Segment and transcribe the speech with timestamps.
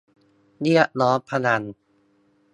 [0.59, 1.61] เรียกร้องพลัง